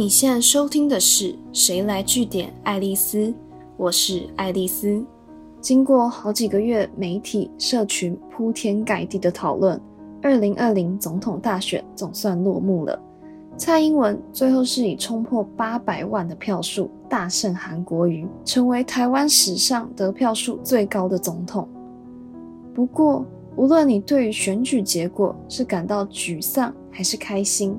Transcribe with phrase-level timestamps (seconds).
[0.00, 3.18] 你现在收听的是《谁来据点爱丽丝》，
[3.76, 5.04] 我是爱丽丝。
[5.60, 9.80] 经过好几个月媒体社群铺天盖地的讨论，
[10.22, 12.96] 二零二零总统大选总算落幕了。
[13.56, 21.68] 蔡英文最后是以冲破八百万的票数大胜韩国瑜，成为台湾史上得票数最高的总统。
[22.72, 23.26] 不过，
[23.56, 27.76] 无论你对于选举结果是感到沮丧还是开心，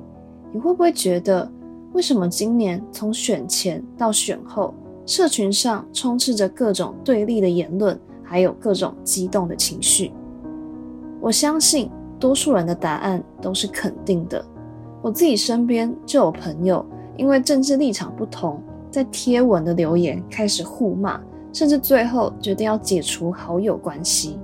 [0.52, 1.50] 你会不会觉得？
[1.92, 4.72] 为什么今年从选前到选后，
[5.04, 10.12] 社群上充斥着各种对立的言论，还有各种激动的情绪？
[11.20, 14.44] 我相信多数人的答案都是肯定的。
[15.02, 16.84] 我自己身边就有朋友
[17.16, 21.20] 因为政治立场不同，在贴文的留言开始互骂，
[21.52, 24.38] 甚至最后决定要解除好友关系。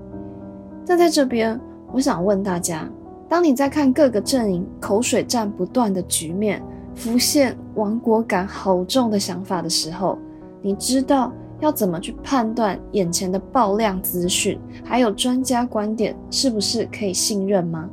[0.85, 1.59] 但在这边，
[1.93, 2.91] 我想问大家：
[3.29, 6.63] 当你在看各个阵营口水战不断的局面，
[6.97, 10.19] 浮现亡国感好重的想法的时候，
[10.63, 11.31] 你知道
[11.61, 17.89] 要怎么去判断眼前的爆量资讯，还有专家观点是不是可以信任吗？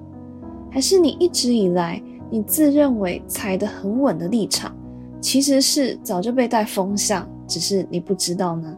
[0.71, 2.01] 还是你一直以来
[2.31, 4.75] 你自认为踩得很稳的立场，
[5.21, 8.75] 其实是早就被带风向，只是你不知道呢？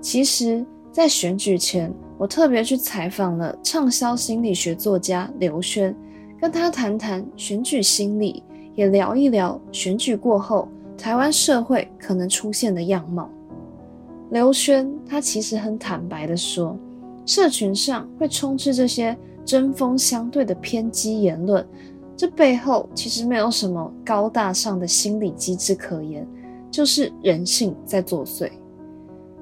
[0.00, 5.96] 其实，在选举前，我特别去采访了畅销心理学作家刘轩，
[6.40, 8.42] 跟他谈谈选举心理。
[8.76, 13.28] 也聊一聊选举过后台湾社会可能出现的样貌。
[14.30, 16.76] 刘轩他其实很坦白的说，
[17.24, 21.66] 社群上会充斥这些针锋相对的偏激言论，
[22.16, 26.26] 这背后其实没有什么高大上的心理机制可言，
[26.70, 28.50] 就是人性在作祟。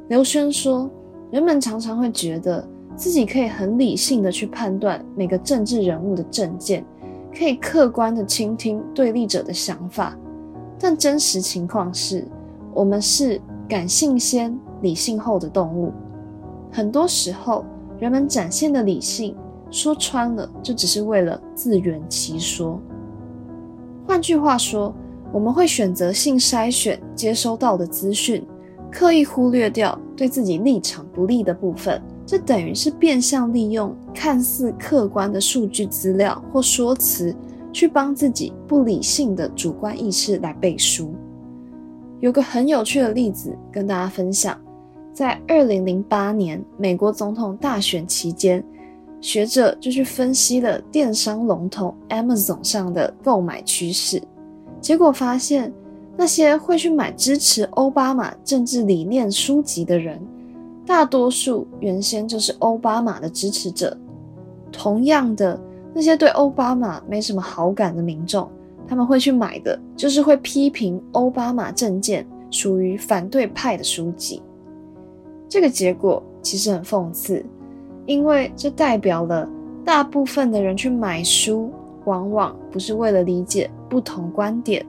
[0.08, 0.90] 刘轩说，
[1.30, 6.84] 人们常常会觉得自己可以很理性的去判断每个政治人物的政见。
[7.36, 10.16] 可以客观的倾听对立者的想法，
[10.78, 12.26] 但真实情况是，
[12.72, 15.92] 我们是感性先、理性后的动物。
[16.70, 17.64] 很多时候，
[17.98, 19.36] 人们展现的理性，
[19.70, 22.80] 说穿了就只是为了自圆其说。
[24.06, 24.94] 换句话说，
[25.32, 28.46] 我们会选择性筛选接收到的资讯，
[28.92, 32.00] 刻意忽略掉对自己立场不利的部分。
[32.26, 37.34] 这等于是变相利用看似客观的数据资料或说辞，
[37.72, 41.14] 去帮自己不理性的主观意识来背书。
[42.20, 44.58] 有个很有趣的例子跟大家分享，
[45.12, 48.64] 在二零零八年美国总统大选期间，
[49.20, 54.22] 学者就去分析了电商龙头 Amazon 上的购买趋势，
[54.80, 55.70] 结果发现
[56.16, 60.18] 那些会去买支持奥巴马政治理念书籍的人。
[60.86, 63.96] 大多数原先就是奥巴马的支持者，
[64.70, 65.58] 同样的
[65.94, 68.48] 那些对奥巴马没什么好感的民众，
[68.86, 74.42] 他们会去买的就是会批评奥巴马政见、属于反对派的书籍。
[75.48, 77.44] 这个结果其实很讽刺，
[78.06, 79.48] 因为这代表了
[79.84, 81.72] 大部分的人去买书，
[82.04, 84.84] 往往不是为了理解不同观点，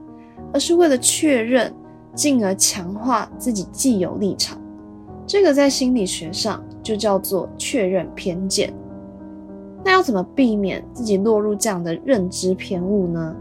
[0.52, 1.72] 而是为了确认，
[2.14, 4.60] 进而强化自己既有立场。
[5.26, 8.72] 这个在心理学上就叫做确认偏见。
[9.84, 13.34] 那要怎么避免自己落入这样的认知偏误呢？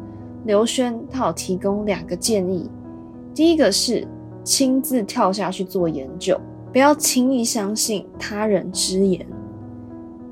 [0.45, 2.69] 刘轩他有提供两个建议。
[3.33, 4.07] 第一个是
[4.43, 6.39] 亲自跳下去做研究，
[6.71, 9.25] 不要轻易相信他人之言。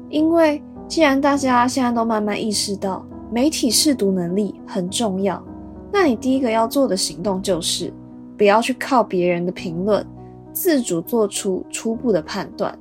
[0.09, 5.43] 因为既然大家现在都慢慢意识到媒体试读能力很重要，
[5.91, 7.91] 那你第一个要做的行动就是
[8.37, 10.05] 不要去靠别人的评论。
[10.53, 12.77] 自主做出初步的判断，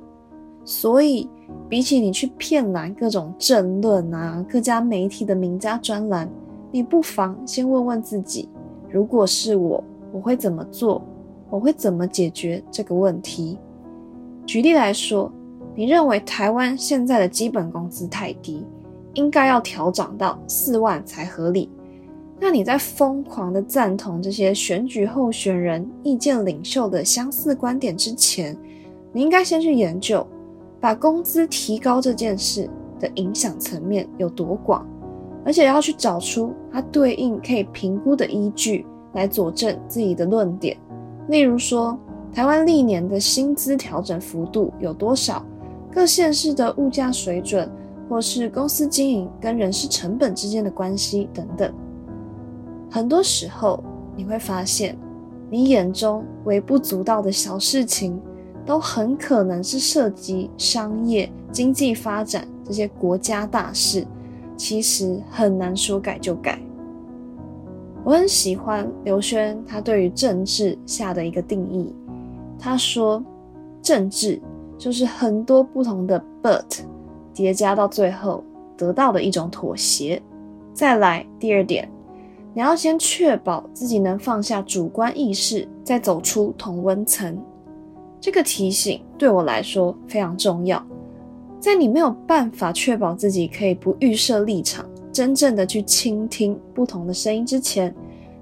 [0.63, 1.27] 所以
[1.67, 6.29] 比起你去骗拦各种政论啊、各家媒体的名家专栏，
[6.71, 8.47] 你不妨先问问自己：
[8.89, 11.01] 如果是我，我会怎么做？
[11.49, 13.59] 我会怎么解决这个问题？
[14.45, 15.31] 举例来说，
[15.75, 18.65] 你认为台湾现在的基本工资太低，
[19.13, 21.69] 应该要调涨到四万才合理。
[22.45, 28.53] 那你在疯狂的赞同这些选举候选人、意见领袖的相似观点之前，
[29.13, 30.27] 你应该先去研究，
[30.81, 32.69] 把工资提高这件事
[32.99, 34.85] 的影响层面有多广，
[35.45, 40.77] 而且要去找出它对应可以评估的依据来佐证自己的论点。
[41.29, 41.97] 例如说，
[42.33, 45.45] 台湾历年的薪资调整幅度有多少，
[45.89, 47.71] 各县市的物价水准，
[48.09, 51.73] 或是公司经营跟人事成本之间的关系等等。
[52.93, 53.83] 很多时候，
[54.15, 54.95] 你会发现，
[55.49, 58.21] 你眼中微不足道的小事情，
[58.67, 64.05] 都很可能是涉及商业、经济发展这些国家大事。
[64.55, 66.61] 其实很难说改就改。
[68.03, 71.91] 我很喜欢刘轩他对于政治下的一个定义。
[72.59, 73.23] 他说，
[73.81, 74.39] 政治
[74.77, 76.81] 就是很多不同的 but
[77.33, 78.43] 叠加到最后
[78.77, 80.21] 得到的一种妥协。
[80.75, 81.89] 再来第二点，
[82.55, 87.37] 你要先确保自己能放下主观意识，再走出同温层。
[88.21, 90.85] 这个提醒对我来说非常重要。
[91.59, 97.93] 在你没有办法确保自己可以不预设立场，真正的去倾听不同的声音之前，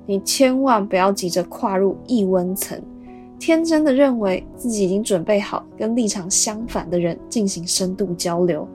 [0.06, 2.82] 你千万不要急着跨入异温层，
[3.40, 8.68] 天真的认为自己已经准备好跟立场相反的人进行深度交流。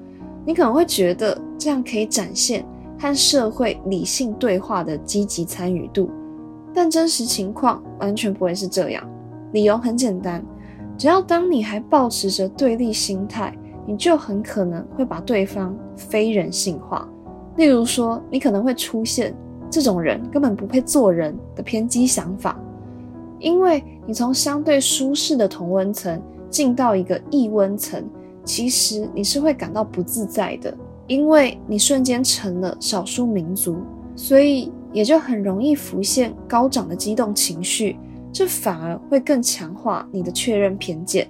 [0.47, 2.65] 你可能会觉得这样可以展现
[2.99, 6.11] 和社会理性对话的积极参与度，
[6.75, 9.03] 但真实情况完全不会是这样。
[9.53, 10.45] 理由很简单，
[10.99, 13.57] 只要当你还保持着对立心态。
[13.89, 17.09] 你就很可能会把对方非人性化，
[17.55, 19.33] 例如说，你可能会出现
[19.71, 22.61] 这种人根本不配做人的偏激想法，
[23.39, 26.21] 因为你从相对舒适的同温层
[26.51, 28.05] 进到一个异温层，
[28.43, 33.77] 其实你是会感到不自在的，因为你瞬间成了少数民族，
[34.15, 37.97] 所以也就很容易浮现高涨的激动情绪，
[38.33, 41.29] 这反而会更强化你的确认偏见，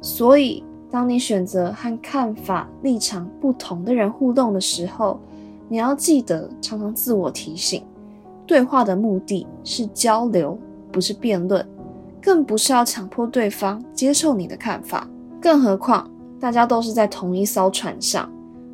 [0.00, 0.62] 所以。
[0.92, 5.18] 当你选择和看法、立场不同的人互动的时候，
[5.66, 7.82] 你要记得常常自我提醒：
[8.46, 10.58] 对话的目的是交流，
[10.92, 11.66] 不是辩论，
[12.20, 15.08] 更不是要强迫对方接受你的看法。
[15.40, 18.30] 更何况，大家都是在同一艘船上，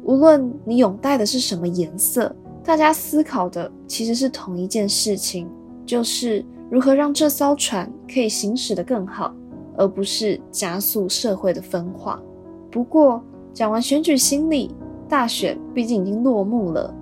[0.09, 2.35] 无论你拥戴的是什么颜色，
[2.65, 5.47] 大家思考的其实是同一件事情，
[5.85, 9.35] 就是如何让这艘船可以行驶得更好。
[9.77, 12.21] 而不是加速社会的分化。
[12.69, 13.23] 不过，
[13.53, 14.75] 讲完选举心理，
[15.09, 16.93] 大选毕竟已经落幕了，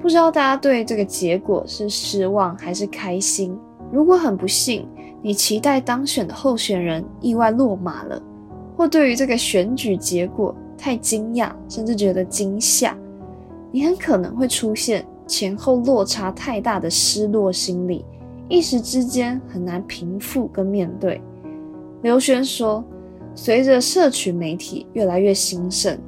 [0.00, 3.58] 不知道大家对这个结果是失望还是开心？
[3.90, 4.86] 如果很不幸，
[5.20, 8.22] 你期待当选的候选人意外落马了，
[8.76, 12.96] 或对于这个选举结果太惊讶，甚至觉得惊吓，
[13.70, 18.02] 你很可能会出现前后落差太大的失落心理，
[18.48, 21.20] 一时之间很难平复跟面对。
[22.02, 22.82] 刘轩说
[23.36, 25.98] ：“随着社群媒体越来越兴盛，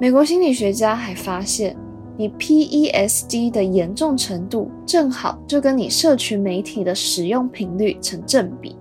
[0.00, 1.76] 美国心理学家还发现，
[2.16, 8.74] 你 PESD 的严重程度正好就跟你社群媒体的使用频率成正比。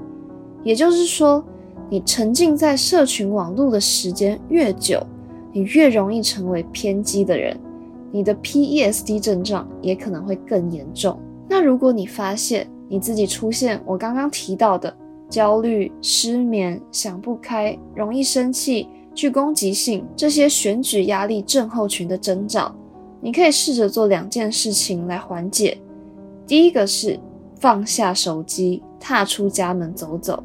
[0.63, 1.43] 也就是说，
[1.89, 5.01] 你沉浸在社群网络的时间越久，
[5.51, 7.59] 你越容易成为偏激的人，
[8.11, 11.19] 你的 PESD 症状也可能会更严重。
[11.49, 14.95] 那如果你发现你自己出现我刚刚提到的
[15.29, 22.73] 焦虑、失眠、想不开、容易生气、具攻击性这些选举压力症候群的征兆，
[23.19, 25.77] 你可以试着做两件事情来缓解。
[26.45, 27.19] 第一个是
[27.61, 30.43] 放下手机，踏出家门走走，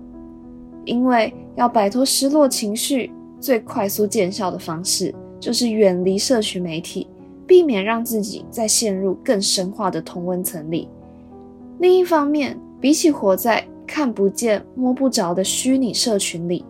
[0.85, 7.07] 因为要摆脱失落情绪，最快速见效的方式就是远离社群媒体，
[7.47, 10.91] 避免让自己再陷入更深化的同温层里。
[11.79, 16.67] 另一方面，比起活在看不见、摸不着的虚拟社群里，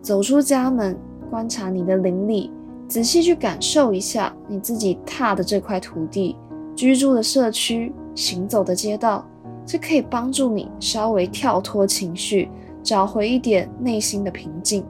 [0.00, 2.50] 走出家门，观察你的邻里，
[2.88, 6.36] 仔细去感受一下你自己踏的这块土地、
[6.74, 9.26] 居住的社区、行走的街道，
[9.70, 12.50] 这可以帮助你稍微跳脱情绪，
[12.82, 14.84] 找回一点内心的平静。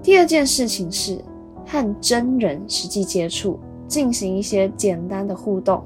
[0.00, 1.18] 第二件事情是
[1.66, 5.82] 和真人实际接触，进行一些简单的互动，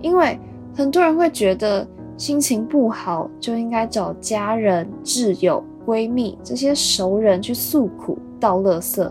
[0.00, 0.38] 因为。
[0.76, 1.86] 很多人会觉得
[2.16, 9.08] 心情不好就应该找家人、挚友、闺蜜这些熟人去诉苦、倒垃圾。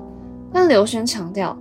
[0.52, 1.58] 但刘轩强调，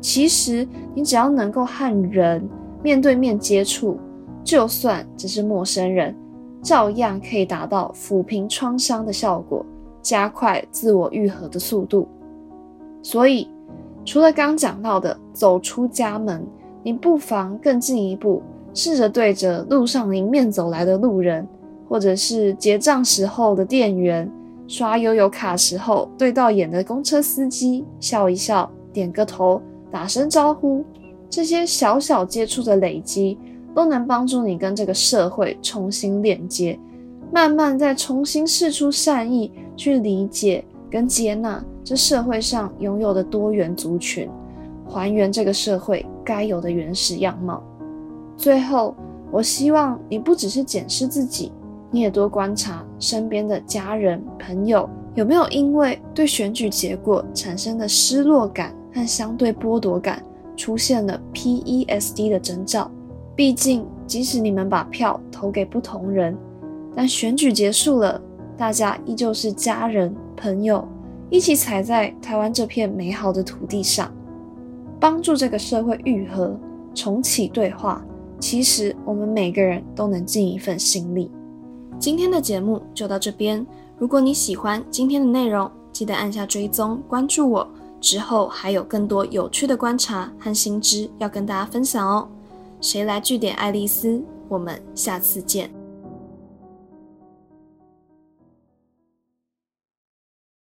[0.00, 2.48] 其实你只要能够和人
[2.80, 3.98] 面对面接触，
[4.42, 6.14] 就算只是陌生人，
[6.62, 9.64] 照样可以达到抚平创伤的效果，
[10.02, 12.08] 加快自我愈合的速度。
[13.02, 13.48] 所以，
[14.04, 16.46] 除了刚讲到的走出家门，
[16.82, 18.42] 你不妨更进一步，
[18.74, 21.46] 试着对着路上迎面走来的路人，
[21.88, 24.30] 或者是结账时候的店员，
[24.66, 30.84] 刷悠游卡时候对到眼的公车司机笑一笑，点个头，打声招呼。
[31.28, 33.38] 这些小小接触的累积，
[33.74, 36.78] 都能帮助你跟这个社会重新链接，
[37.32, 41.62] 慢慢再重新试出善意，去理解跟接纳。
[41.82, 44.28] 这社会上拥有的多元族群，
[44.86, 47.62] 还原这个社会该有的原始样貌。
[48.36, 48.94] 最后，
[49.30, 51.52] 我希望你不只是检视自己，
[51.90, 60.22] 你也多观察身边的家人朋友，有没有因为对选举结果产生的失落感和相对剥夺感，
[60.56, 62.90] 出现了 PESD 的征兆。
[63.40, 66.36] 毕竟，即使你们把票投给不同人，
[66.94, 68.20] 但选举结束了，
[68.54, 70.86] 大家依旧是家人朋友。
[71.30, 74.12] 一起踩在台湾这片美好的土地上，
[75.00, 76.54] 帮助这个社会愈合、
[76.94, 78.04] 重启对话。
[78.38, 81.30] 其实我们每个人都能尽一份心力。
[81.98, 83.66] 今天的节目就到这边。
[83.96, 87.66] 如果你喜欢今天的内容，记得按下追踪关注我。
[88.02, 92.28] 之后还有更多有趣的观察和新知要跟大家分享哦。
[92.80, 94.22] 谁来据点爱丽丝？
[94.48, 95.79] 我们下次见。